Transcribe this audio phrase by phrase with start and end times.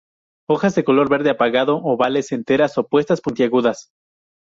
[0.49, 3.91] Hojas de color verde apagado, ovales, enteras, opuestas, puntiagudas.